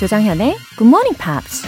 [0.00, 1.62] 조정현의 Good Morning Pops.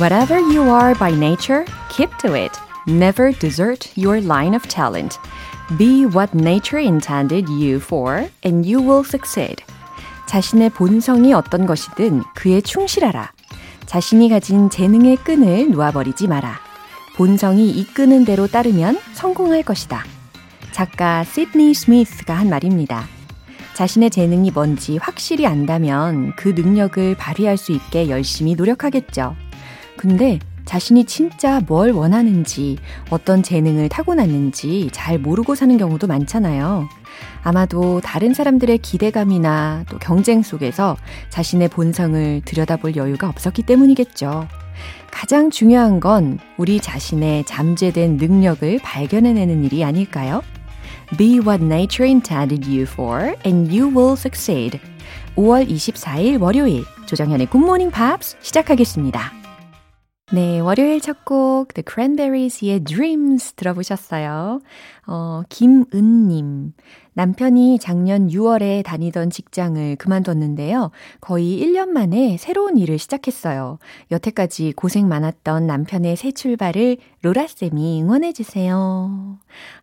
[0.00, 2.58] Whatever you are by nature, keep to it.
[2.86, 5.18] Never desert your line of talent.
[5.76, 9.62] Be what nature intended you for, and you will succeed.
[10.24, 13.30] 자신의 본성이 어떤 것이든 그에 충실하라.
[13.84, 16.69] 자신이 가진 재능의 끈을 놓아버리지 마라.
[17.20, 20.06] 본성이 이끄는 대로 따르면 성공할 것이다.
[20.72, 23.04] 작가 시드니 스미스가 한 말입니다.
[23.74, 29.36] 자신의 재능이 뭔지 확실히 안다면 그 능력을 발휘할 수 있게 열심히 노력하겠죠.
[29.98, 32.78] 근데 자신이 진짜 뭘 원하는지,
[33.10, 36.88] 어떤 재능을 타고났는지 잘 모르고 사는 경우도 많잖아요.
[37.42, 40.96] 아마도 다른 사람들의 기대감이나 또 경쟁 속에서
[41.30, 44.46] 자신의 본성을 들여다볼 여유가 없었기 때문이겠죠.
[45.10, 50.42] 가장 중요한 건 우리 자신의 잠재된 능력을 발견해내는 일이 아닐까요?
[51.16, 54.78] Be what nature intended you for and you will succeed.
[55.36, 59.39] 5월 24일 월요일 조정현의 Morning Pops 시작하겠습니다.
[60.32, 64.60] 네, 월요일 첫 곡 The Cranberries의 Dreams 들어보셨어요.
[65.08, 66.72] 어, 김은님.
[67.14, 70.92] 남편이 작년 6월에 다니던 직장을 그만뒀는데요.
[71.20, 73.78] 거의 1년 만에 새로운 일을 시작했어요.
[74.12, 79.38] 여태까지 고생 많았던 남편의 새 출발을 로라쌤이 응원해주세요.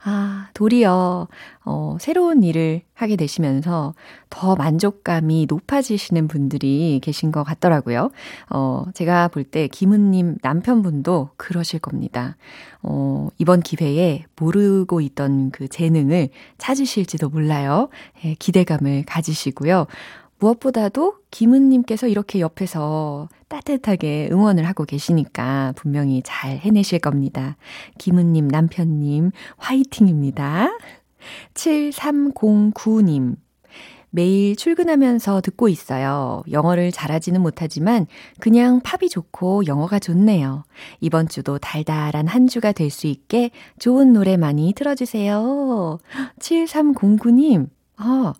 [0.06, 1.28] 아, 도리어,
[1.69, 3.93] 어, 새로운 일을 하게 되시면서
[4.29, 8.09] 더 만족감이 높아지시는 분들이 계신 것 같더라고요.
[8.49, 12.38] 어, 제가 볼 때 김은님 남편분도 그러실 겁니다.
[12.83, 17.89] 어, 이번 기회에 모르고 있던 그 재능을 찾으실지도 몰라요.
[18.23, 19.88] 예, 기대감을 가지시고요.
[20.39, 27.57] 무엇보다도 김은님께서 이렇게 옆에서 따뜻하게 응원을 하고 계시니까 분명히 잘 해내실 겁니다.
[27.97, 30.69] 김은님 남편님 화이팅입니다.
[31.53, 33.35] 7309님.
[34.09, 36.41] 매일 출근하면서 듣고 있어요.
[36.49, 38.07] 영어를 잘하지는 못하지만
[38.39, 40.63] 그냥 팝이 좋고 영어가 좋네요.
[41.01, 45.99] 이번 주도 달달한 한 주가 될 수 있게 좋은 노래 많이 틀어주세요.
[46.39, 48.33] 7309님, 아,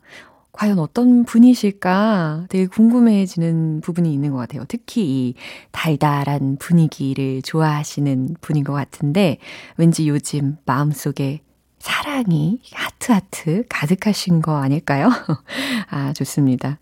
[0.53, 4.63] 과연 어떤 분이실까 되게 궁금해지는 부분이 있는 것 같아요.
[4.67, 5.33] 특히 이
[5.71, 9.37] 달달한 분위기를 좋아하시는 분인 것 같은데
[9.75, 11.41] 왠지 요즘 마음속에
[11.79, 15.09] 사랑이 하트하트 가득하신 거 아닐까요?
[15.89, 16.79] 아, 좋습니다.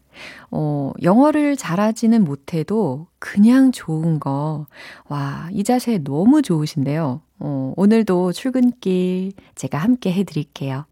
[0.51, 4.65] 어, 영어를 잘하지는 못해도 그냥 좋은 거.
[5.09, 7.21] 와, 이 자세 너무 좋으신데요.
[7.39, 10.85] 어, 오늘도 출근길 제가 함께 해드릴게요.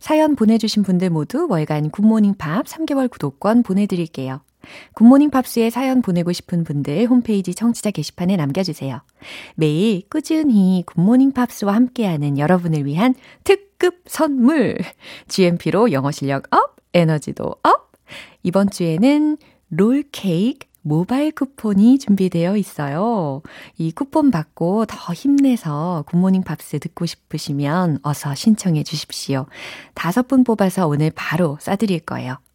[0.00, 4.40] 사연 보내주신 분들 모두 월간 굿모닝 팝 3개월 구독권 보내드릴게요.
[4.94, 9.00] 굿모닝 팝스에 사연 보내고 싶은 분들 홈페이지 청취자 게시판에 남겨주세요.
[9.54, 13.14] 매일 꾸준히 굿모닝 팝스와 함께하는 여러분을 위한
[13.44, 14.78] 특급 선물!
[15.28, 17.92] GMP로 영어 실력 up, 에너지도 up!
[18.42, 19.36] 이번 주에는
[19.70, 23.42] 롤 케이크 모바일 쿠폰이 준비되어 있어요.
[23.78, 29.46] 이 쿠폰 받고 더 힘내서 굿모닝 팝스 듣고 싶으시면 어서 신청해 주십시오.
[29.94, 32.38] 다섯 분 뽑아서 오늘 바로 싸드릴 거예요.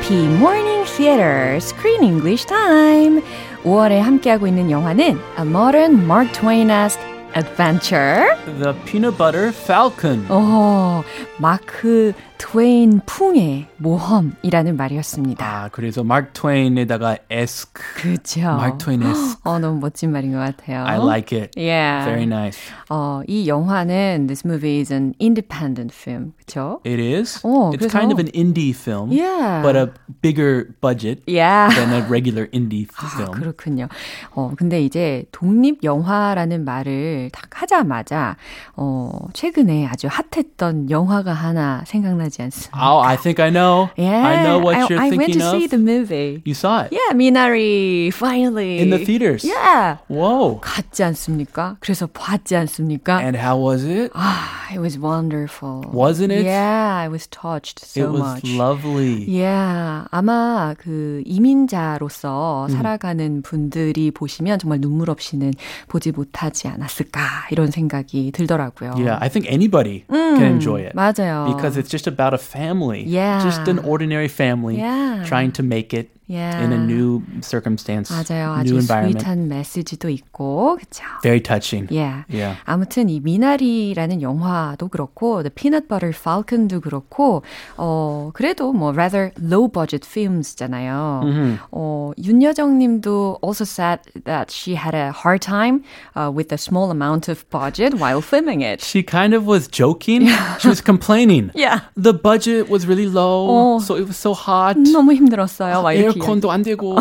[0.00, 3.20] GMP Morning Theater Screen English Time.
[3.62, 6.98] 5월에 함께하고 있는 영화는 A Modern Mark Twain-esque
[7.36, 8.24] Adventure.
[8.58, 10.24] The Peanut Butter Falcon.
[10.30, 11.04] 어,
[11.36, 15.45] 마크 트웨인 풍의 모험이라는 말이었습니다.
[15.45, 17.83] 아, 그래서 마크 트웨인에다가 에스크.
[18.01, 18.41] 그죠.
[18.41, 19.47] 마크 트웨인 에스크.
[19.47, 20.83] 어, 너무 멋진 말인 것 같아요.
[20.83, 21.51] I like it.
[21.55, 22.03] Yeah.
[22.03, 22.57] Very nice.
[22.89, 26.33] 어, 이 영화는 this movie is an independent film.
[26.39, 26.79] 그렇죠?
[26.83, 27.39] It is.
[27.45, 29.61] 어, it's 그래서- kind of an indie film, Yeah.
[29.61, 29.91] but a
[30.23, 31.69] bigger budget Yeah.
[31.75, 33.31] than a regular indie 아, film.
[33.39, 33.87] 그렇군요.
[34.33, 38.35] 어, 근데 이제 독립 영화라는 말을 딱 하자마자
[38.75, 42.70] 어, 최근에 아주 핫했던 영화가 하나 생각나 지 않습니까?
[42.78, 43.90] Oh, I think I know.
[43.96, 45.52] Yeah, I know what I, you're I went thinking to of.
[45.58, 46.42] see the movie.
[46.44, 48.78] You saw it Yeah, Minari, finally.
[48.78, 49.44] in the theaters.
[49.44, 49.98] Yeah.
[50.08, 50.60] Whoa.
[50.60, 51.76] 갔지 않습니까?
[51.80, 53.20] 그래서 봤지 않습니까?
[53.20, 54.12] And how was it?
[54.14, 55.82] 아, it was wonderful.
[55.92, 56.44] Wasn't it?
[56.44, 58.44] Yeah, I was touched so it was much.
[58.56, 59.24] lovely.
[59.28, 62.76] Yeah, 아마 그 이민자로서 음.
[62.76, 65.52] 살아가는 분들이 보시면 정말 눈물 없이는
[65.88, 67.20] 보지 못하지 않았을까
[67.50, 68.92] 이런 생각이 들더라고요.
[68.96, 70.94] Yeah, I think anybody can enjoy it.
[70.94, 71.46] 맞아요.
[71.54, 73.03] Because it's just about a family.
[73.03, 73.41] Yeah.
[73.43, 75.23] Just an ordinary family Yeah.
[75.25, 76.64] trying to make it Yeah.
[76.64, 78.58] in a new circumstance, 맞아요.
[78.58, 79.22] new 아주 environment.
[79.22, 81.04] 스윗한 메시지도 있고, 그렇죠.
[81.22, 81.86] Very touching.
[81.88, 82.24] Yeah.
[82.28, 82.58] Yeah.
[82.64, 87.42] 아무튼 이 미나리라는 영화도 그렇고 The Peanut Butter Falcon도 그렇고
[87.76, 91.60] 어 그래도 뭐 rather low budget films잖아요.
[91.70, 95.84] 어 윤여정 님도 also said that she had a hard time
[96.16, 98.82] uh, with the small amount of budget while filming it.
[98.82, 100.26] She kind of was joking.
[100.58, 101.52] She was complaining.
[101.54, 101.86] Yeah.
[101.96, 103.80] The budget was really low, 어.
[103.80, 104.74] so it was so hot.
[104.76, 105.82] 너무 힘들었어요.
[105.82, 106.16] 막 이렇게.
[106.21, 106.97] 에어컨도 안 되고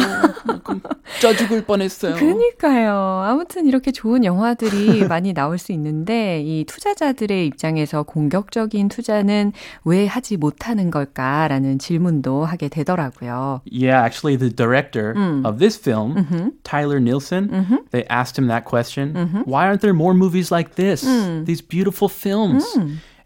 [1.21, 2.15] 쪄 죽을 뻔했어요.
[2.15, 3.23] 그러니까요.
[3.27, 9.53] 아무튼 이렇게 좋은 영화들이 많이 나올 수 있는데 이 투자자들의 입장에서 공격적인 투자는
[9.85, 13.61] 왜 하지 못하는 걸까라는 질문도 하게 되더라고요.
[13.71, 15.15] Yeah, actually, the director
[15.45, 19.45] of this film, Tyler Nielsen, they asked him that question.
[19.45, 21.03] Why aren't there more movies like this?
[21.45, 22.65] These beautiful films.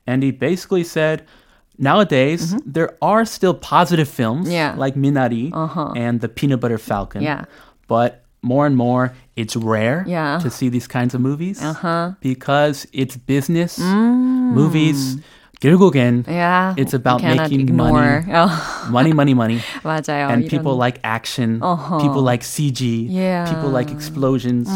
[0.07, 1.23] And he basically said,
[1.78, 4.76] nowadays, there are still positive films Yeah.
[4.78, 5.52] like Minari
[5.98, 7.22] and The Peanut Butter Falcon.
[7.22, 7.46] Yeah.
[7.88, 10.40] But more and more, it's rare Yeah.
[10.40, 11.60] to see these kinds of movies
[12.22, 13.80] because it's business.
[13.80, 15.18] Movies,
[15.62, 18.24] 결국엔 Yeah, It's about you cannot making ignore.
[18.32, 18.48] 어,
[18.90, 19.60] money, money, money.
[19.84, 20.30] 맞아요.
[20.32, 21.60] and 이런- people like action,
[22.00, 23.44] people like CG, Yeah.
[23.46, 24.70] people like explosions.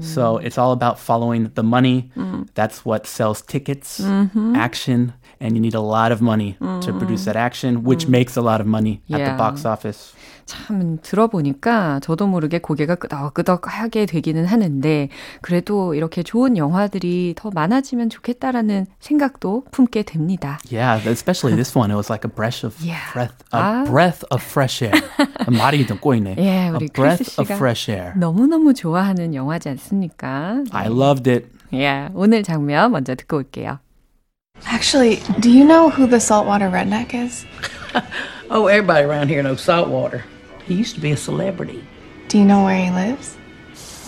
[0.00, 2.08] So it's all about following the money.
[2.54, 4.00] That's what sells tickets,
[4.56, 8.41] action, And you need a lot of money to produce that action, which makes a
[8.41, 9.37] lot of money at the Yeah.
[9.37, 10.13] box office.
[10.47, 15.09] 참 들어보니까 저도 모르게 고개가 끄덕끄덕하게 되기는 하는데
[15.41, 20.57] 그래도 이렇게 좋은 영화들이 더 많아지면 좋겠다라는 생각도 품게 됩니다.
[20.71, 21.91] Yeah, especially this one.
[21.91, 23.11] It was like a breath of Yeah.
[23.11, 23.83] breath, a 아.
[23.83, 24.95] breath of fresh air.
[25.51, 26.35] 말이 좀 꼬이네.
[26.37, 28.13] 예, a 우리 breath 크리스 of 씨가 fresh air.
[28.17, 30.63] 너무 너무 좋아하는 영화지 않습니까?
[30.71, 31.47] I loved it.
[31.73, 33.79] 예, 오늘 장면 먼저 듣고 올게요.
[34.66, 37.44] Actually, do you know who the saltwater redneck is?
[38.50, 40.24] Oh, everybody around here knows Saltwater.
[40.66, 41.84] He used to be a celebrity.
[42.28, 43.36] Do you know where he lives?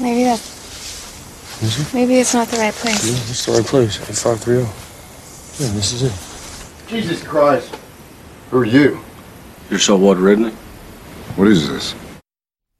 [0.00, 1.94] Maybe that's.
[1.94, 3.02] Maybe it's not the right place.
[3.02, 4.60] This is the right place, 8530.
[5.62, 6.88] Yeah, this is it.
[6.88, 7.75] Jesus Christ.
[8.50, 9.00] Who are you?
[9.70, 10.52] You're saltwater redneck?
[11.36, 11.94] What is this?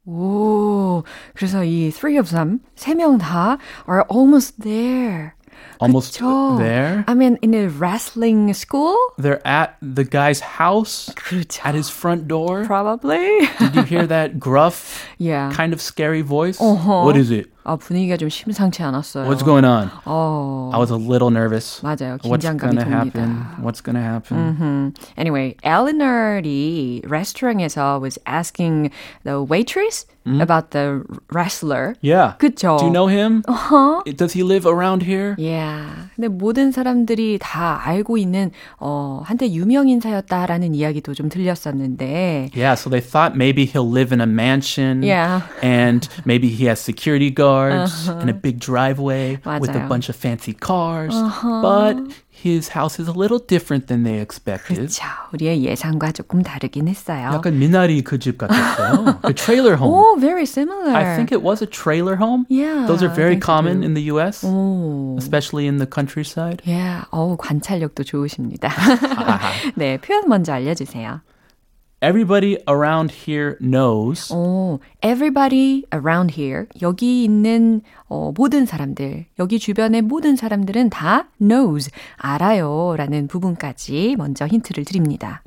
[0.07, 1.03] 오,
[1.35, 3.57] 그래서 이 three of them, 세 명 다
[3.87, 5.33] are almost there.
[5.79, 6.57] Almost 그쵸?
[6.57, 7.03] there.
[7.07, 8.95] I mean, in a wrestling school?
[9.17, 11.59] They're at the guy's house, 그렇죠.
[11.65, 12.63] at his front door.
[12.65, 13.47] Probably.
[13.59, 15.51] Did you hear that gruff, yeah.
[15.51, 16.59] kind of scary voice?
[16.59, 17.03] 어허.
[17.03, 17.51] What is it?
[17.69, 19.25] 아, 분위기가 좀 심상치 않았어요.
[19.27, 19.89] What's going on?
[20.05, 21.81] 어, I was a little nervous.
[21.81, 22.17] 맞아요.
[22.23, 23.11] What's 긴장감이 gonna happen?
[23.25, 23.57] 돕니다.
[23.63, 24.37] What's gonna happen?
[24.37, 28.91] 음, Anyway, Eleanor이 레스토랑에서 was asking
[29.23, 30.05] the waitress
[30.41, 31.93] about the wrestler.
[32.01, 32.33] Yeah.
[32.39, 32.77] 그쵸?
[32.79, 33.43] Do you know him?
[33.47, 34.01] Uh-huh.
[34.15, 35.35] Does he live around here?
[35.37, 36.09] Yeah.
[36.15, 42.49] 근데 모든 사람들이 다 알고 있는 어, 한때 유명 인사였다라는 이야기도 좀 들렸었는데.
[42.55, 45.03] Yeah, so they thought maybe he'll live in a mansion.
[45.03, 45.41] Yeah.
[45.61, 49.87] And maybe he has security guards and a big driveway with a 맞아요.
[49.89, 51.13] bunch of fancy cars.
[51.43, 51.97] But
[52.29, 54.77] his house is a little different than they expected.
[54.77, 55.03] 그렇죠.
[55.33, 57.31] 우리의 예상과 조금 다르긴 했어요.
[57.33, 59.21] 약간 미나리 그 집 같았어요.
[59.23, 59.93] the trailer home.
[59.93, 60.91] Oh, very similar.
[60.93, 62.45] I think it was a trailer home.
[62.49, 63.85] Yeah, Those are I very think so common too.
[63.87, 65.15] in the US, 오.
[65.17, 66.61] especially in the countryside.
[66.65, 67.05] Yeah.
[67.11, 68.69] 어우, 관찰력도 좋으십니다.
[69.75, 71.21] 네, 표현 먼저 알려주세요.
[72.02, 74.32] Everybody around here knows.
[74.32, 76.64] 오, everybody around here.
[76.80, 84.46] 여기 있는 어, 모든 사람들, 여기 주변의 모든 사람들은 다 knows, 알아요 라는 부분까지 먼저
[84.46, 85.42] 힌트를 드립니다.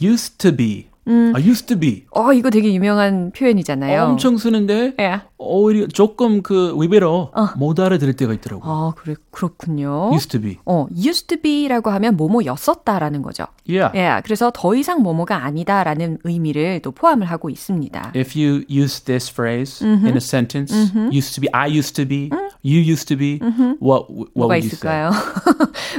[0.00, 2.04] Used to be I used to be.
[2.10, 4.04] 어, 이거 되게 유명한 표현이잖아요.
[4.04, 5.20] 엄청 쓰는데 예.
[5.38, 8.62] 오히려 조금 그 위배로 못 알아들을 때가 있더라고.
[8.64, 10.10] 아, 그래, 그렇군요.
[10.12, 10.58] used to be.
[10.66, 13.46] 어, used to be라고 하면 뭐뭐였었다라는 거죠.
[13.68, 13.96] Yeah.
[13.96, 18.12] 예, 그래서 더 이상 뭐뭐가 아니다라는 의미를 또 포함을 하고 있습니다.
[18.16, 20.74] If you use this phrase in a sentence,
[21.12, 22.30] used to be, I used to be,
[22.64, 23.38] you used to be,
[23.80, 25.08] what what 뭐가 would you say?
[25.08, 25.10] 있을까요?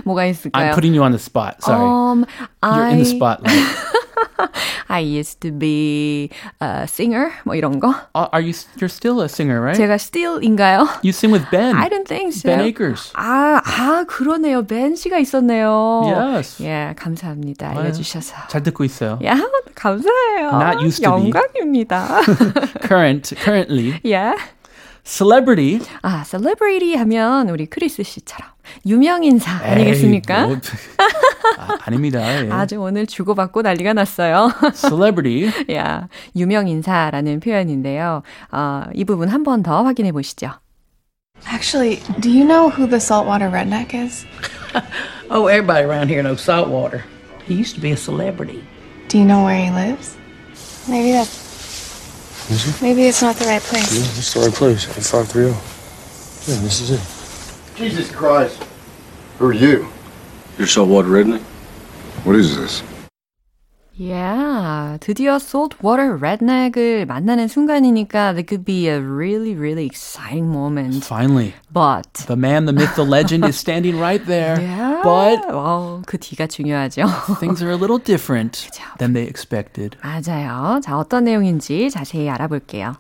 [0.06, 0.72] 뭐가 있을까요?
[0.72, 1.62] I'm putting you on the spot.
[1.63, 2.25] Sorry, Um,
[2.62, 3.66] you're I, in the spotlight.
[4.88, 6.29] I used to be
[6.62, 7.89] a singer, 뭐 이런 거.
[8.15, 8.53] Uh, are you?
[8.77, 9.77] You're still a singer, right?
[9.77, 10.88] 제가 still인가요?
[11.03, 11.75] You sing with Ben.
[11.75, 12.50] I don't think so.
[12.50, 13.12] Ben Akers.
[13.15, 14.65] 아, 아, 그러네요.
[14.65, 16.03] 벤 씨가 있었네요.
[16.05, 16.63] Yes.
[16.63, 17.69] 예, 감사합니다.
[17.77, 18.36] 알려주셔서.
[18.48, 19.19] 잘 듣고 있어요.
[19.24, 19.36] 야,
[19.75, 20.50] 감사해요.
[20.60, 21.25] Not used to be.
[21.31, 22.22] 영광입니다.
[22.88, 24.36] Current, currently, 예.
[25.03, 25.79] celebrity.
[26.01, 28.50] 아, celebrity 하면 우리 크리스 씨처럼
[28.85, 30.47] 유명 인사 아니겠습니까?
[30.47, 30.57] 뭐,
[31.57, 32.45] 아, 아닙니다.
[32.45, 32.49] 예.
[32.51, 34.51] 아주 오늘 주고받고 난리가 났어요.
[34.73, 35.51] celebrity.
[35.75, 38.21] 야, 유명 인사라는 표현인데요.
[38.51, 40.51] 어, 이 부분 한 번 더 확인해 보시죠.
[41.47, 44.25] Actually, do you know who the saltwater redneck is?
[45.31, 47.03] Oh, everybody around here knows Saltwater.
[47.47, 48.61] He used to be a celebrity.
[49.07, 50.17] Do you know where he lives?
[50.88, 51.47] Maybe that's.
[52.81, 53.93] Maybe it's not the right place.
[53.93, 54.85] Yeah, this is the right place.
[54.89, 55.49] 8530.
[56.49, 57.18] Yeah, this is it.
[57.78, 58.62] Jesus Christ.
[59.38, 59.88] Who are you?
[60.59, 61.42] You're saltwater redneck?
[62.25, 62.83] What is this?
[63.97, 71.04] Yeah, 드디어 saltwater redneck을 만나는 순간이니까 that could be a really, really exciting moment.
[71.04, 74.59] Finally, But the man, the myth, the legend is standing right there.
[74.61, 75.00] Yeah.
[75.04, 77.06] But 어, 그 뒤가 중요하죠.
[77.38, 78.66] things are a little different
[78.99, 79.97] than they expected.
[80.02, 80.80] 맞아요.
[80.83, 82.97] 자, 어떤 내용인지 자세히 알아볼게요.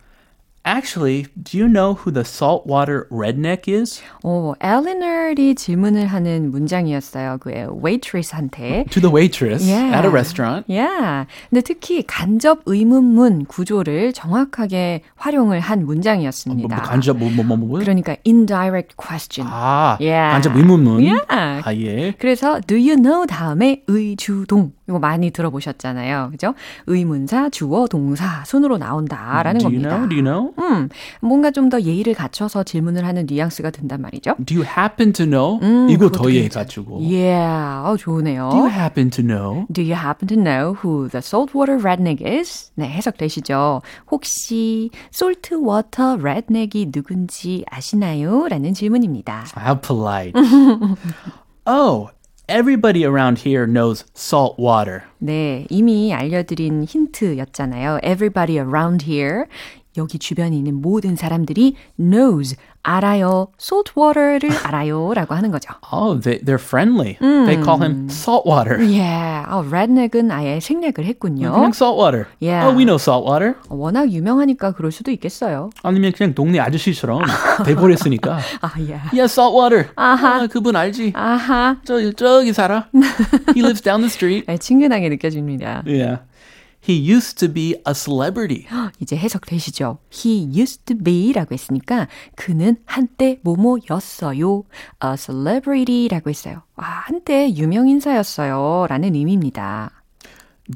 [0.65, 4.01] Actually, do you know who the saltwater redneck is?
[4.23, 7.37] 오, 엘리널이 질문을 하는 문장이었어요.
[7.39, 7.49] 그
[7.81, 8.85] waitress한테.
[8.91, 9.95] To the waitress Yeah.
[9.95, 10.65] at a restaurant.
[10.69, 11.27] Yeah.
[11.49, 16.75] 근데 특히 간접 의문문 구조를 정확하게 활용을 한 뭐, 문장이었습니다.
[16.75, 17.79] 뭐 간접 뭐뭐 뭐 뭐.
[17.79, 19.49] 그러니까 indirect question.
[19.51, 20.33] 아, Yeah.
[20.33, 20.99] 간접 의문문.
[21.01, 21.25] Yeah.
[21.29, 22.13] 아 예.
[22.19, 26.29] 그래서 do you know 다음에 의주동 이거 많이 들어보셨잖아요.
[26.31, 26.53] 그죠?
[26.87, 29.89] 의문사, 주어, 동사 손으로 나온다라는 Do you 겁니다.
[29.89, 30.09] know?
[30.09, 30.48] Do you know?
[30.57, 30.89] 음,
[31.21, 34.35] 뭔가 좀 더 예의를 갖춰서 질문을 하는 뉘앙스가 든단 말이죠.
[34.43, 35.59] Do you happen to know?
[35.61, 37.01] 음, 이거 더 예의 갖추고.
[37.01, 38.49] Yeah, 어, 좋으네요.
[38.51, 39.65] Do you happen to know?
[39.71, 42.71] Do you happen to know who the saltwater redneck is?
[42.75, 43.81] 네, 해석되시죠?
[44.09, 48.47] 혹시 saltwater redneck이 누군지 아시나요?
[48.47, 49.45] 라는 질문입니다.
[49.55, 50.33] How polite.
[51.67, 52.09] oh,
[52.47, 55.03] everybody around here knows salt water.
[55.19, 57.99] 네, 이미 알려드린 힌트였잖아요.
[58.03, 59.45] Everybody around here.
[59.97, 63.47] 여기 주변에 있는 모든 사람들이 knows, 알아요.
[63.59, 65.13] saltwater를 알아요.
[65.13, 65.73] 라고 하는 거죠.
[65.91, 67.17] Oh, they, they're friendly.
[67.19, 68.77] They call him salt water.
[68.79, 71.51] Yeah, 어, redneck은 아예 생략을 했군요.
[71.51, 72.27] 그냥 salt water.
[72.39, 72.67] Yeah.
[72.67, 73.55] Oh, we know salt water.
[73.69, 75.71] 워낙 유명하니까 그럴 수도 있겠어요.
[75.83, 77.21] 아니면 그냥 동네 아저씨처럼
[77.65, 78.39] 돼버렸으니까.
[78.61, 79.03] 아, yeah.
[79.11, 79.89] Yeah, salt water.
[79.95, 80.47] 아하.
[80.47, 81.13] 그분 알지?
[81.15, 81.77] 아하.
[81.83, 82.87] 저, 저기 살아.
[83.55, 84.45] He lives down the street.
[84.47, 85.83] 네, 친근하게 느껴집니다.
[85.85, 86.19] Yeah.
[86.89, 88.65] He used to be a celebrity.
[88.99, 89.99] 이제 해석되시죠?
[90.11, 94.63] He used to be라고 했으니까 그는 한때 뭐뭐였어요.
[95.03, 96.63] A celebrity라고 했어요.
[96.77, 98.87] 아, 한때 유명인사였어요.
[98.89, 99.91] 라는 의미입니다.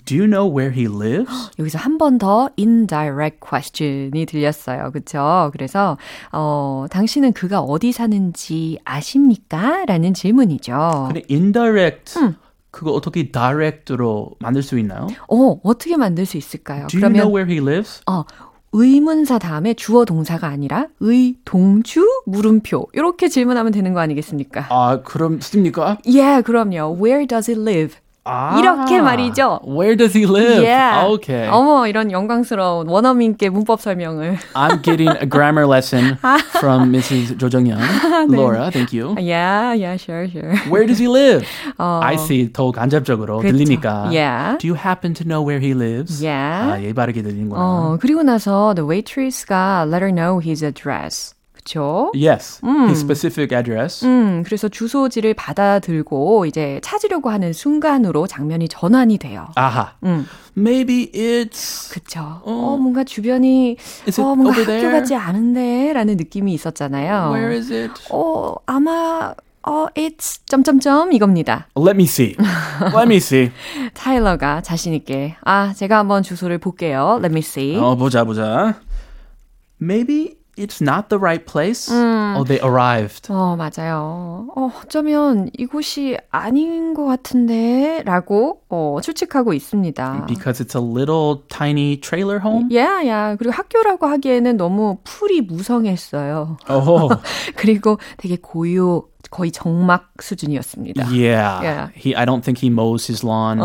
[0.05, 1.31] Do you know where he lives?
[1.59, 4.91] 여기서 한 번 더 indirect question이 들렸어요.
[4.91, 5.49] 그쵸?
[5.51, 5.97] 그래서,
[6.31, 9.85] 어, 당신은 그가 어디 사는지 아십니까?
[9.85, 11.09] 라는 질문이죠.
[11.11, 12.19] 근데 indirect
[12.73, 15.07] 그거 어떻게 direct로 만들 수 있나요?
[15.29, 16.87] 어, 어떻게 만들 수 있을까요?
[16.87, 18.01] Do you know where he lives?
[18.07, 18.25] 어,
[18.71, 22.87] 의문사 다음에 주어 동사가 아니라 의, 동주, 물음표.
[22.93, 24.65] 이렇게 질문하면 되는 거 아니겠습니까?
[24.71, 25.99] 아, 그럼 씁니까?
[26.03, 26.97] Yeah, 그럼요.
[26.99, 27.95] Where does he live?
[28.30, 29.60] 아, 이렇게 말이죠.
[29.64, 30.62] Where does he live?
[30.62, 31.06] Yeah.
[31.14, 31.48] Okay.
[31.48, 34.36] 어머, 이런 영광스러운 원어민께 문법 설명을.
[34.54, 36.18] I'm getting a grammar lesson
[36.58, 37.38] from Mrs.
[37.38, 37.78] 조정현.
[38.28, 39.16] Laura, thank you.
[39.18, 40.54] Yeah, yeah, sure, sure.
[40.68, 41.46] Where does he live?
[41.78, 42.52] 어, I see.
[42.52, 43.56] 더 간접적으로 그쵸.
[43.56, 44.10] 들리니까.
[44.12, 44.58] Yeah.
[44.58, 46.22] Do you happen to know where he lives?
[46.22, 46.68] Yeah.
[46.68, 47.56] 아, 예 바르게 들리는구나.
[47.58, 51.32] 어, 그리고 나서 the waitress가 let her know his address.
[51.63, 52.11] 그쵸?
[52.13, 52.59] Yes.
[52.63, 54.05] His specific address.
[54.05, 59.47] 음, 그래서 주소지를 받아들고 이제 찾으려고 하는 순간으로 장면이 전환이 돼요.
[59.55, 59.93] 아하.
[60.03, 60.27] 음.
[60.57, 62.41] Maybe it's 그쵸.
[62.43, 63.77] 어, 뭔가 주변이,
[64.19, 64.91] 어, 뭔가 학교 there?
[64.91, 65.93] 같지 않은데?
[65.93, 67.31] 라는 느낌이 있었잖아요.
[67.33, 67.93] Where is it?
[68.11, 69.33] 어, 아마,
[69.65, 71.67] 어, it's, 점점점 이겁니다.
[71.77, 72.35] Let me see.
[72.93, 73.51] Let me see.
[73.95, 77.19] 타일러가 자신 있게, 아, 제가 한번 주소를 볼게요.
[77.23, 77.77] Let me see.
[77.77, 78.75] 어, 보자, 보자.
[79.81, 81.89] Maybe it's not the right place.
[81.91, 83.27] Oh, they arrived.
[83.31, 84.47] 어, 맞아요.
[84.55, 88.03] 어, 어쩌면 이곳이 아닌 것 같은데?
[88.05, 90.25] 라고 어, 추측하고 있습니다.
[90.27, 92.73] Because it's a little tiny trailer home.
[92.75, 93.35] 야, 야.
[93.35, 96.57] 그리고 학교라고 하기에는 너무 풀이 무성했어요.
[96.69, 97.15] Oh,
[97.55, 101.08] 그리고 되게 고요, 거의 정막 수준이었습니다.
[101.10, 101.60] yeah.
[101.60, 101.88] Yeah.
[101.94, 103.58] He, I don't think he mows his lawn.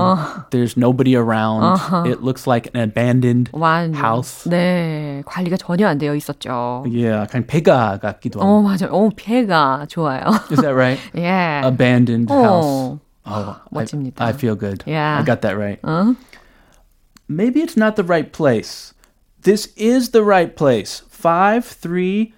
[0.51, 1.79] There's nobody around.
[2.05, 4.43] It looks like an abandoned 완 house.
[4.49, 6.83] 네, 관리가 전혀 안 되어 있었죠.
[6.85, 8.49] Yeah, 그냥 배가 같기도 하고.
[8.49, 8.91] 어, 맞아요.
[8.91, 10.23] 어, 배가 좋아요.
[10.51, 10.99] Is that right?
[11.15, 11.61] 예.
[11.65, 12.65] Abandoned house.
[12.65, 14.21] 어, Oh, 멋집니다.
[14.21, 14.83] I, I feel good.
[14.85, 15.17] Yeah.
[15.17, 15.79] I got that right.
[15.83, 16.13] 어?
[17.29, 18.93] Maybe it's not the right place.
[19.43, 21.03] This is the right place.
[21.09, 22.33] 530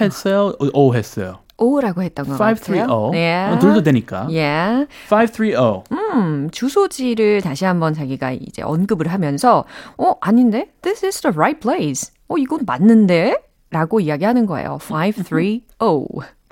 [0.00, 0.54] 했어요.
[0.72, 1.40] O 했어요.
[1.57, 2.53] 오라고 했던 것 같아요.
[2.53, 3.15] 530.
[3.15, 3.47] 예.
[3.51, 4.27] 어, 둘도 되니까.
[4.31, 4.85] 예.
[5.09, 5.83] 530.
[5.91, 9.63] 음, 주소지를 다시 한번 자기가 이제 언급을 하면서,
[9.97, 10.69] 어, 아닌데?
[10.81, 12.11] This is the right place.
[12.27, 13.37] 어, 이건 맞는데?
[13.69, 14.77] 라고 이야기하는 거예요.
[14.81, 15.63] 530.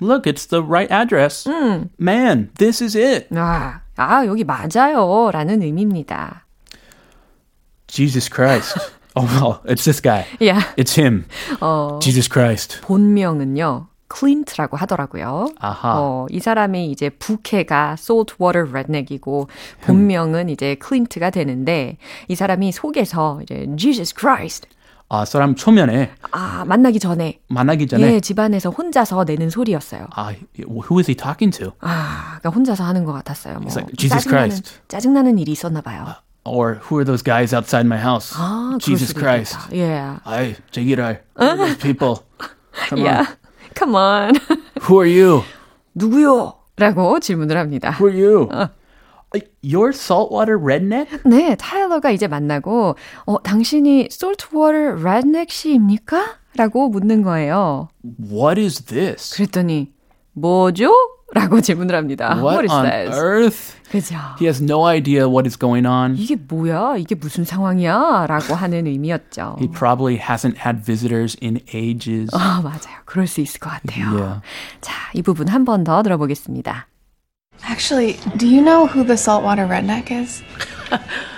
[0.00, 1.48] Look, it's the right address.
[2.00, 3.28] Man, this is it.
[3.36, 5.30] 아, 아, 여기 맞아요.
[5.32, 6.44] 라는 의미입니다.
[7.86, 8.74] Jesus Christ.
[9.14, 10.24] oh, well, it's this guy.
[10.46, 11.24] 야, It's him.
[11.60, 12.80] 어, Jesus Christ.
[12.82, 13.86] 본명은요.
[14.08, 15.48] 클린트라고 하더라고요.
[15.58, 15.94] 아하.
[15.96, 19.48] 어, 이 사람이 이제 부캐가 saltwater redneck이고
[19.82, 21.96] 본명은 이제 클린트가 되는데
[22.28, 24.68] 이 사람이 속에서 이제 Jesus Christ
[25.08, 30.08] 아, 사람 초면에 아 만나기 전에 만나기 전에 예 집안에서 혼자서 내는 소리였어요.
[30.14, 31.72] 아, who is he talking to?
[31.80, 33.60] 아 그러니까 혼자서 하는 것 같았어요.
[33.60, 34.80] 뭐 He's like, Jesus 짜증나는, Christ.
[34.88, 36.06] 짜증나는 일이 있었나 봐요.
[36.44, 38.34] Or who are those guys outside my house?
[38.36, 39.56] 아 Jesus Christ.
[39.72, 39.76] 있겠다.
[39.76, 40.16] 예.
[40.24, 41.22] Ay, 제기랄.
[41.38, 42.24] Those people.
[42.88, 43.26] Come on.
[43.76, 44.34] Come on.
[44.88, 45.42] Who are you?
[45.94, 46.54] 누구요?
[46.76, 47.96] 라고 질문을 합니다.
[48.00, 48.48] Who are you?
[48.52, 48.68] Uh,
[49.62, 51.08] You're saltwater redneck?
[51.24, 52.94] 네, 타일러가 이제 만나고,
[53.26, 56.38] 어, 당신이 saltwater redneck씨입니까?
[56.56, 57.88] 라고 묻는 거예요.
[58.30, 59.34] What is this?
[59.36, 59.92] 그랬더니,
[60.34, 60.92] 뭐죠?
[61.32, 62.36] 라고 질문을 합니다.
[62.36, 63.16] What is on this?
[63.18, 63.74] earth?
[63.90, 64.14] 그죠.
[64.38, 66.16] He has no idea what is going on.
[66.16, 66.96] 이게 뭐야?
[66.96, 68.26] 이게 무슨 상황이야?
[68.28, 69.56] 라고 하는 의미였죠.
[69.58, 72.30] He probably hasn't had visitors in ages.
[72.34, 73.02] 아, 맞아요.
[73.04, 74.06] 그럴 수 있을 것 같아요.
[74.14, 74.40] Yeah.
[74.80, 76.86] 자, 이 부분 한 번 더 들어보겠습니다.
[77.68, 80.42] Actually, do you know who the saltwater redneck is?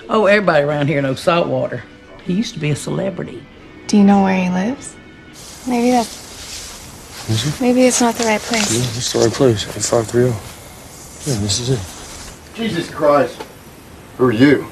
[0.08, 1.82] Oh, everybody around here knows Saltwater.
[2.26, 3.40] He used to be a celebrity.
[3.86, 4.94] Do you know where he lives?
[5.68, 5.92] Maybe
[7.28, 7.60] that.
[7.60, 8.72] Maybe it's not the right place.
[8.72, 9.64] Yeah, this is the right place.
[9.68, 10.28] 8530.
[11.30, 12.56] Yeah, this is it.
[12.56, 13.42] Jesus Christ.
[14.18, 14.66] Who are you?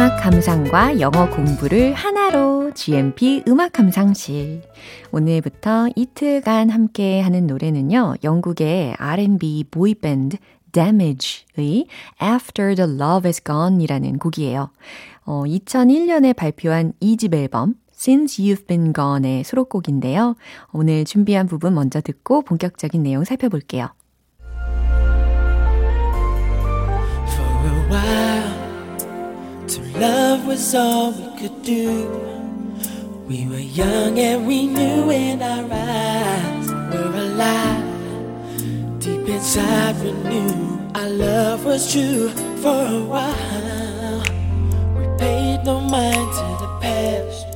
[0.00, 4.62] 음악 감상과 영어 공부를 하나로 GMP 음악 감상실.
[5.12, 8.14] 오늘부터 이틀간 함께 하는 노래는요.
[8.24, 10.38] 영국의 R&B boy band
[10.72, 11.86] Damage의
[12.22, 14.70] After the Love is Gone 이라는 곡이에요.
[15.26, 20.34] 어, 2001년에 발표한 2집 앨범 Since You've Been Gone의 수록곡인데요.
[20.72, 23.88] 오늘 준비한 부분 먼저 듣고 본격적인 내용 살펴볼게요.
[29.70, 32.08] To love was all we could do.
[33.28, 37.84] We were young and we knew in our eyes were alive.
[38.98, 42.30] Deep inside, we knew our love was true.
[42.62, 44.22] For a while,
[44.98, 47.46] we paid no mind to the past.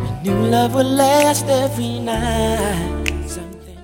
[0.00, 3.12] We knew love would last every night.
[3.28, 3.76] Something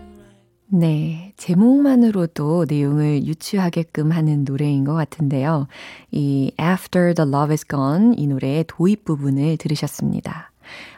[0.73, 5.69] 네, 제목만으로도 내용을 유추하게끔 하는 노래인 것 같은데요.
[6.11, 10.53] 이 After the Love is Gone 이 노래의 도입 부분을 들으셨습니다.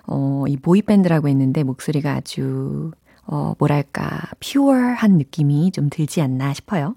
[0.08, 2.90] 어, 이 보이밴드라고 했는데 목소리가 아주
[3.24, 6.96] 어, 뭐랄까, 퓨어한 느낌이 좀 들지 않나 싶어요.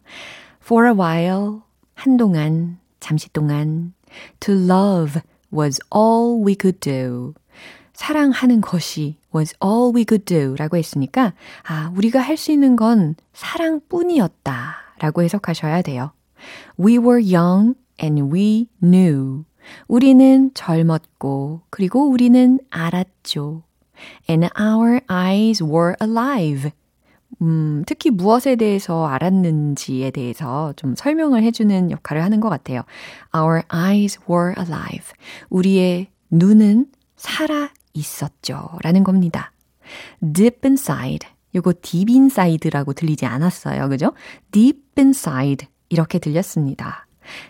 [0.63, 1.59] For a while,
[1.93, 3.93] 한동안, 잠시 동안,
[4.39, 5.21] to love
[5.53, 7.35] was all we could do.
[7.95, 11.33] 사랑하는 것이 was all we could do 라고 했으니까,
[11.67, 16.11] 아, 우리가 할 수 있는 건 사랑뿐이었다 라고 해석하셔야 돼요.
[16.79, 19.45] We were young and we knew.
[19.87, 23.63] 우리는 젊었고, 그리고 우리는 알았죠.
[24.29, 26.71] And our eyes were alive.
[27.41, 32.83] 음, 특히 무엇에 대해서 알았는지에 대해서 좀 설명을 해주는 역할을 하는 것 같아요.
[33.35, 35.13] Our eyes were alive.
[35.49, 38.69] 우리의 눈은 살아 있었죠.
[38.83, 39.51] 라는 겁니다.
[40.21, 41.27] Deep inside.
[41.55, 43.89] 요거 deep inside라고 들리지 않았어요.
[43.89, 44.13] 그죠?
[44.51, 45.67] Deep inside.
[45.89, 47.07] 이렇게 들렸습니다.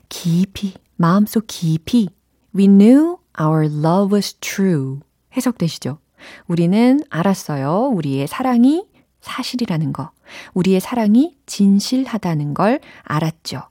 [0.10, 2.10] 깊이, 마음속 깊이.
[2.56, 5.00] We knew our love was true.
[5.36, 6.00] 해석되시죠?
[6.48, 7.90] 우리는 알았어요.
[7.94, 8.86] 우리의 사랑이
[9.22, 10.12] 사실이라는 거.
[10.54, 13.64] 우리의 사랑이 진실하다는 걸 알았죠.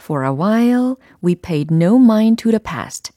[0.00, 3.12] For a while, we paid no mind to the past.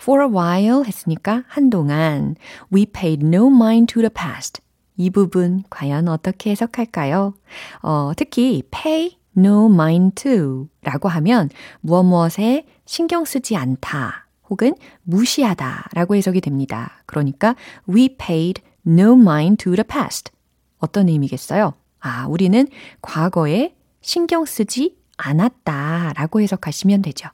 [0.00, 2.36] For a while 했으니까 한동안
[2.72, 4.60] we paid no mind to the past.
[4.96, 7.34] 이 부분 과연 어떻게 해석할까요?
[7.82, 15.88] 어, 특히 pay no mind to 라고 하면 무엇 무엇에 신경 쓰지 않다 혹은 무시하다
[15.94, 17.02] 라고 해석이 됩니다.
[17.06, 17.56] 그러니까
[17.88, 20.30] we paid no mind to the past.
[20.78, 21.74] 어떤 의미겠어요?
[22.00, 22.68] 아, 우리는
[23.00, 27.30] 과거에 신경 쓰지 않았다 라고 해석하시면 되죠.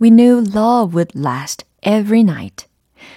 [0.00, 2.66] We knew love would last every night.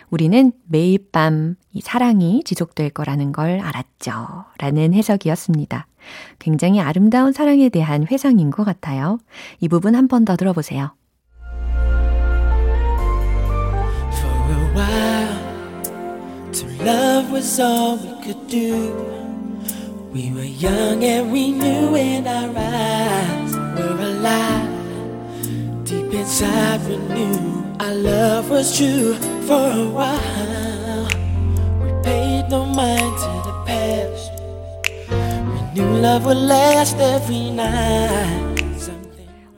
[0.10, 4.46] 우리는 매일 밤 이 사랑이 지속될 거라는 걸 알았죠.
[4.60, 5.88] 라는 해석이었습니다.
[6.40, 9.18] 굉장히 아름다운 사랑에 대한 회상인 것 같아요.
[9.60, 10.96] 이 부분 한 번 더 들어보세요.
[14.12, 15.84] For a while,
[16.54, 18.94] to love was all we could do.
[20.14, 24.65] We were young and we knew in our eyes were alive.
[26.16, 29.16] Inside, we knew our love was true.
[29.48, 31.08] For a while,
[31.82, 34.32] we paid no mind to the past.
[35.52, 38.55] We knew love would last every night.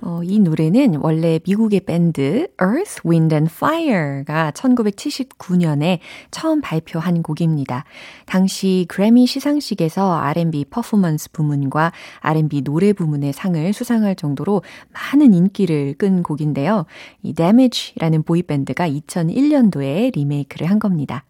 [0.08, 6.00] 어, 이 노래는 원래 미국의 밴드 Earth, Wind and Fire가 1979년에
[6.32, 7.84] 처음 발표한 곡입니다.
[8.26, 11.92] 당시 그래미 시상식에서 R&B 퍼포먼스 부문과
[12.22, 14.62] R&B 노래 부문의 상을 수상할 정도로
[14.94, 16.86] 많은 인기를 끈 곡인데요.
[17.22, 21.26] 이 Damage라는 보이밴드가 2001년도에 리메이크를 한 겁니다.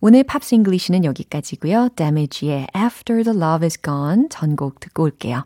[0.00, 1.90] 오늘 Pops English는 여기까지고요.
[1.94, 5.44] Damage의 After the Love is Gone 전곡 듣고 올게요.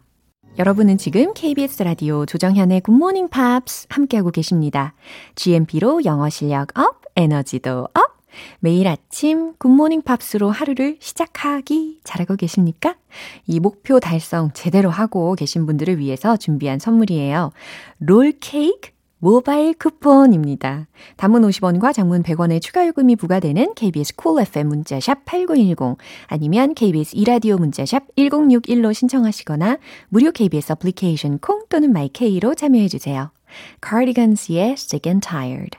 [0.58, 4.94] 여러분은 지금 KBS 라디오 조정현의 굿모닝 팝스 함께하고 계십니다.
[5.36, 8.20] GMP로 영어 실력 up, 에너지도 up!
[8.58, 12.96] 매일 아침 굿모닝 팝스로 하루를 시작하기 잘하고 계십니까?
[13.46, 17.52] 이 목표 달성 제대로 하고 계신 분들을 위해서 준비한 선물이에요.
[17.98, 20.88] 롤 케이크 모바일 쿠폰입니다.
[21.16, 27.14] 단문 50원과 장문 100원의 추가 요금이 부과되는 KBS 콜 cool FM 문자샵 8910 아니면 KBS
[27.14, 29.78] 이라디오 문자샵 1061로 신청하시거나
[30.08, 33.30] 무료 KBS 애플리케이션 콩 또는 마이케이로 참여해 주세요.
[33.86, 35.78] Cardigans의 Sick and Tired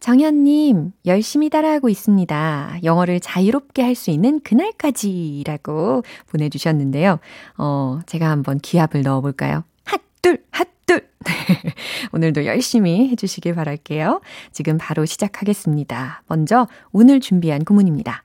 [0.00, 2.78] 정현님, 열심히 따라하고 있습니다.
[2.84, 7.18] 영어를 자유롭게 할 수 있는 그날까지 라고 보내주셨는데요.
[7.58, 9.64] 어, 제가 한번 기합을 넣어볼까요?
[9.84, 11.06] 핫, 둘, 핫, 둘.
[12.12, 14.22] 오늘도 열심히 해주시길 바랄게요.
[14.52, 16.22] 지금 바로 시작하겠습니다.
[16.28, 18.24] 먼저 오늘 준비한 구문입니다.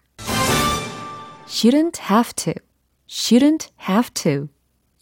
[1.46, 2.54] shouldn't have to,
[3.10, 4.48] shouldn't have to.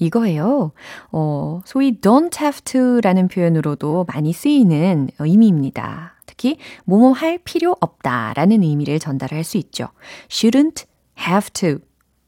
[0.04, 0.72] 이거예요.
[1.12, 6.16] 어, 소위 don't have to라는 표현으로도 많이 쓰이는 의미입니다.
[6.26, 9.88] 특히 뭐뭐 할 필요 없다 라는 의미를 전달할 수 있죠.
[10.30, 10.86] shouldn't
[11.20, 11.80] have to,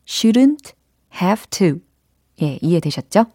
[0.07, 0.73] shouldn't
[1.21, 1.79] have to.
[2.41, 3.25] 예, 이해되셨죠?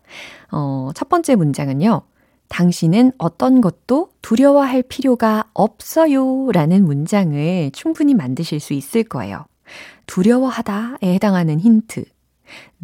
[0.52, 2.02] 어, 첫 번째 문장은요.
[2.48, 9.46] 당신은 어떤 것도 두려워할 필요가 없어요 라는 문장을 충분히 만드실 수 있을 거예요.
[10.06, 12.04] 두려워하다에 해당하는 힌트.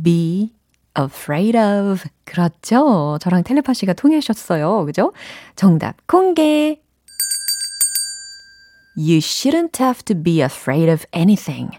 [0.02, 0.52] be
[0.98, 2.08] afraid of.
[2.24, 3.18] 그렇죠.
[3.20, 4.84] 저랑 텔레파시가 통하셨어요.
[4.86, 5.12] 그죠?
[5.54, 6.80] 정답 공개.
[8.96, 11.78] You shouldn't have to be afraid of anything.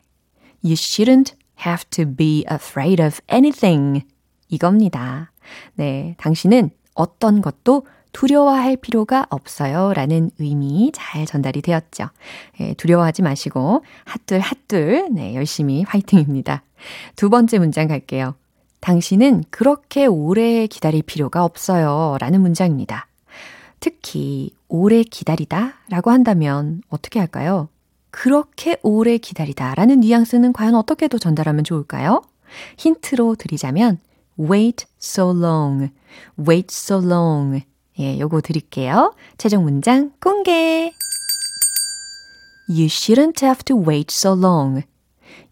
[0.64, 1.34] You shouldn't
[1.66, 4.06] have to be afraid of anything.
[4.50, 5.32] 이겁니다.
[5.76, 9.94] 네, 당신은 어떤 것도 두려워할 필요가 없어요.
[9.94, 12.10] 라는 의미 잘 전달이 되었죠.
[12.60, 16.64] 예, 두려워하지 마시고, 핫둘, 핫둘, 네, 열심히 화이팅입니다.
[17.16, 18.36] 두 번째 문장 갈게요.
[18.80, 22.18] 당신은 그렇게 오래 기다릴 필요가 없어요.
[22.20, 23.08] 라는 문장입니다.
[23.80, 27.70] 특히, 오래 기다리다 라고 한다면 어떻게 할까요?
[28.12, 32.22] 그렇게 오래 기다리다 라는 뉘앙스는 과연 어떻게 더 전달하면 좋을까요?
[32.78, 34.00] 힌트로 드리자면,
[34.40, 35.92] wait so long,
[36.40, 37.64] wait so long.
[38.00, 39.14] 예, 요거 드릴게요.
[39.38, 40.92] 최종 문장 공개.
[42.70, 44.84] You shouldn't have to wait so long.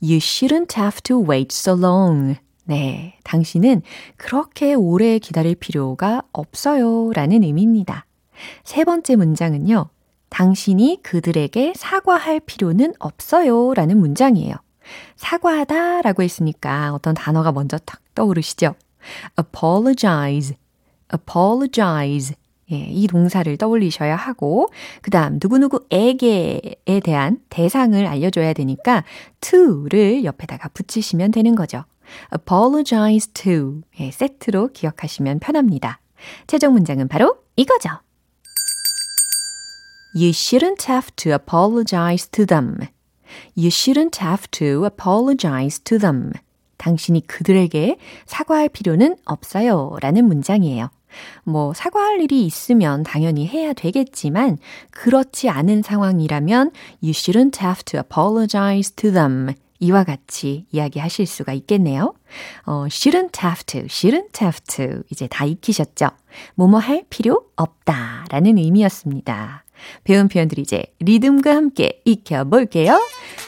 [0.01, 2.37] You shouldn't have to wait so long.
[2.65, 3.83] 네, 당신은
[4.17, 7.11] 그렇게 오래 기다릴 필요가 없어요.
[7.13, 8.05] 라는 의미입니다.
[8.63, 9.89] 세 번째 문장은요.
[10.29, 13.73] 당신이 그들에게 사과할 필요는 없어요.
[13.73, 14.55] 라는 문장이에요.
[15.15, 18.75] 사과하다 라고 했으니까 어떤 단어가 먼저 탁 떠오르시죠?
[19.39, 20.55] apologize,
[21.13, 22.35] apologize.
[22.71, 24.69] 예, 이 동사를 떠올리셔야 하고,
[25.03, 29.03] 그 다음, 누구누구에게에 대한 대상을 알려줘야 되니까
[29.39, 31.83] to를 옆에다가 붙이시면 되는 거죠.
[32.33, 33.81] Apologize to.
[33.99, 35.99] 예, 세트로 기억하시면 편합니다.
[36.47, 37.89] 최종 문장은 바로 이거죠.
[40.15, 42.77] You shouldn't have to apologize to them.
[43.57, 46.31] You shouldn't have to apologize to them.
[46.77, 49.97] 당신이 그들에게 사과할 필요는 없어요.
[50.01, 50.89] 라는 문장이에요.
[51.43, 54.57] 뭐, 사과할 일이 있으면 당연히 해야 되겠지만,
[54.91, 59.53] 그렇지 않은 상황이라면, you shouldn't have to apologize to them.
[59.79, 62.13] 이와 같이 이야기하실 수가 있겠네요.
[62.65, 65.03] 어, shouldn't have to, shouldn't have to.
[65.11, 66.09] 이제 다 익히셨죠?
[66.55, 68.25] 뭐뭐 할 필요 없다.
[68.29, 69.63] 라는 의미였습니다.
[70.03, 72.99] 배운 표현들 이제 리듬과 함께 익혀볼게요.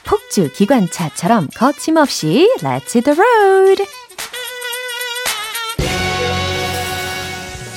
[0.06, 3.86] 폭주 기관차처럼 거침없이 Let's hit the road!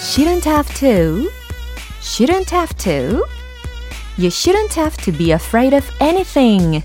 [0.01, 1.31] Shouldn't have to.
[2.01, 3.25] Shouldn't have to.
[4.19, 6.83] You shouldn't have to be afraid of anything.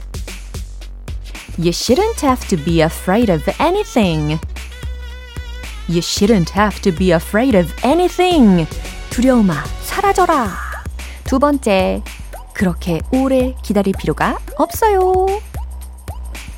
[1.58, 4.38] You shouldn't have to be afraid of anything.
[5.88, 8.66] You shouldn't have to be afraid of anything.
[9.10, 10.56] 두려움아, 사라져라.
[11.24, 12.02] 두 번째,
[12.54, 15.26] 그렇게 오래 기다릴 필요가 없어요.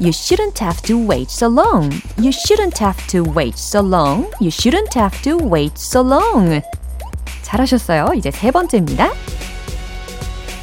[0.00, 1.90] You shouldn't have to wait so long.
[2.18, 4.30] You shouldn't have to wait so long.
[4.40, 6.60] You shouldn't have to wait so long.
[7.42, 8.12] 잘하셨어요.
[8.16, 9.12] 이제 세 번째입니다.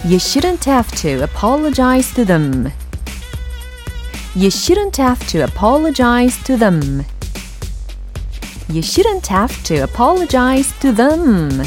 [0.06, 2.72] You shouldn't have to apologize to them.
[4.37, 7.05] You shouldn't have to apologize to them.
[8.69, 11.63] You shouldn't have to apologize to them.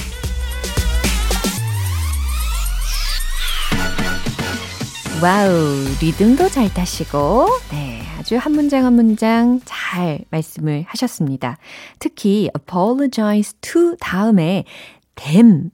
[5.23, 11.57] Wow, 리듬도 잘 타시고, 네, 아주 한 문장 한 문장 잘 말씀을 하셨습니다.
[11.99, 14.65] 특히 apologize to 다음에
[15.15, 15.71] them,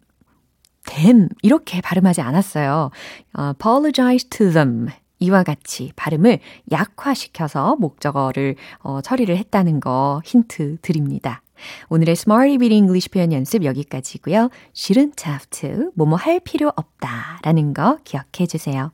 [0.86, 2.92] them 이렇게 발음하지 않았어요.
[3.36, 4.90] apologize to them.
[5.24, 6.40] 이와 같이 발음을
[6.72, 11.42] 약화시켜서 목적어를 어, 처리를 했다는 거 힌트 드립니다.
[11.90, 14.50] 오늘의 Smarty Beat English 표현 연습 여기까지고요.
[14.74, 18.92] shouldn't have to, 뭐뭐 할 필요 없다 라는 거 기억해 주세요.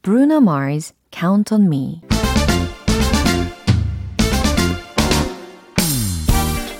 [0.00, 2.00] Bruno Mars, Count on Me.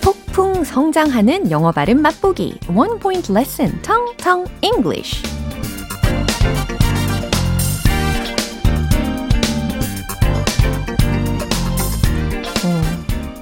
[0.01, 5.21] 폭풍 성장하는 영어 발음 맛보기 One Point Lesson, Tong Tong English.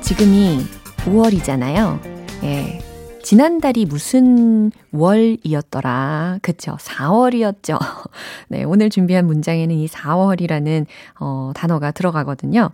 [0.06, 0.60] 지금이
[0.98, 2.00] 5월이잖아요.
[2.44, 2.80] 예.
[3.24, 6.38] 지난달이 무슨 월이었더라.
[6.44, 6.78] 그쵸.
[6.80, 7.80] 4월이었죠.
[8.50, 10.86] 네, 오늘 준비한 문장에는 이 4월이라는
[11.20, 12.70] 어, 단어가 들어가거든요.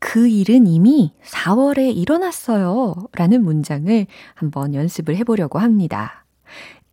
[0.00, 2.96] 그 일은 이미 4월에 일어났어요.
[3.12, 6.24] 라는 문장을 한번 연습을 해보려고 합니다.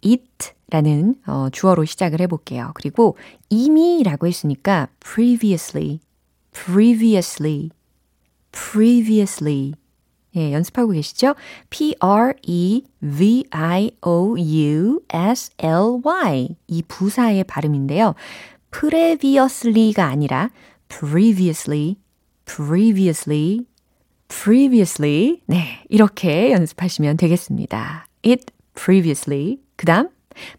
[0.06, 2.74] it 라는 어, 주어로 시작을 해볼게요.
[2.76, 3.18] 그리고
[3.50, 6.00] 이미 라고 했으니까 previously,
[6.54, 7.72] previously,
[8.52, 9.74] previously
[10.40, 11.36] 예, 연습하고 계시죠?
[11.70, 12.88] P-R-E-V-I-O-U-S-L-Y.
[16.68, 18.16] 이 부사의 발음인데요.
[18.72, 20.50] previously가 아니라
[20.88, 21.98] previously,
[22.46, 23.66] previously,
[24.28, 25.42] previously.
[25.46, 28.08] 네, 이렇게 연습하시면 되겠습니다.
[28.26, 30.10] It previously 그 다음,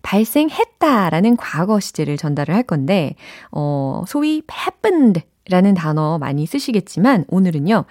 [0.03, 3.15] 발생했다라는 과거 시제를 전달을 할 건데,
[3.51, 7.85] 어, 소위 happened 라는 단어 많이 쓰시겠지만, 오늘은요,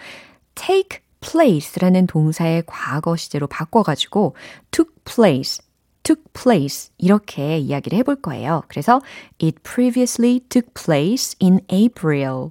[0.56, 4.37] take place라는 동사의 과거 시제로 바꿔가지고
[4.71, 5.65] took place,
[6.03, 8.63] took place 이렇게 이야기를 해볼 거예요.
[8.69, 9.01] 그래서
[9.43, 12.51] it previously took place in April.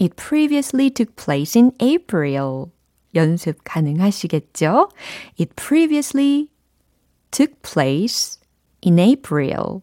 [0.00, 2.66] It previously took place in April.
[3.14, 4.90] 연습 가능하시겠죠?
[5.40, 6.48] It previously
[7.30, 8.38] took place
[8.84, 9.82] in April.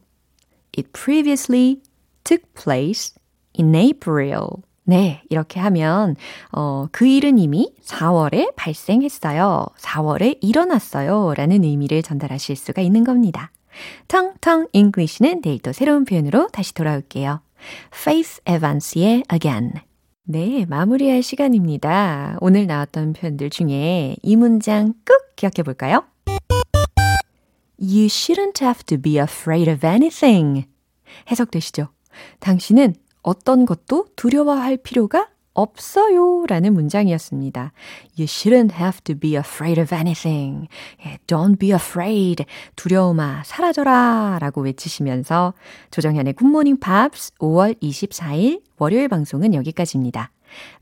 [0.78, 1.82] It previously
[2.24, 3.14] took place
[3.58, 4.64] in April.
[4.91, 6.17] 네, 이렇게 하면
[6.51, 9.67] 어, 그 일은 이미 4월에 발생했어요.
[9.79, 11.33] 4월에 일어났어요.
[11.37, 13.53] 라는 의미를 전달하실 수가 있는 겁니다.
[14.09, 17.41] 텅텅 잉글리시는 내일 또 새로운 표현으로 다시 돌아올게요.
[17.95, 19.75] Faith Evans의 Again.
[20.25, 22.39] 네, 마무리할 시간입니다.
[22.41, 26.03] 오늘 나왔던 표현들 중에 이 문장 꼭 기억해 볼까요?
[27.79, 30.67] You shouldn't have to be afraid of anything.
[31.31, 31.91] 해석되시죠?
[32.41, 36.45] 당신은 어떤 것도 두려워할 필요가 없어요.
[36.47, 37.73] 라는 문장이었습니다.
[38.19, 40.69] You shouldn't have to be afraid of anything.
[41.27, 42.45] Don't be afraid.
[42.77, 44.39] 두려움아, 사라져라.
[44.41, 45.55] 라고 외치시면서
[45.91, 50.31] 조정현의 굿모닝 팝스 5월 24일 월요일 방송은 여기까지입니다.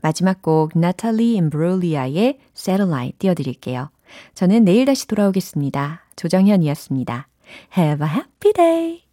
[0.01, 3.89] 마지막 곡 나탈리 임브롤리아의 Satellite 띄워드릴게요.
[4.33, 6.05] 저는 내일 다시 돌아오겠습니다.
[6.15, 7.27] 조정현이었습니다.
[7.77, 9.08] Have a happy day!